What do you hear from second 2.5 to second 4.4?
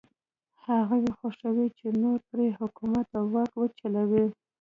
حکومت او واک وچلوي.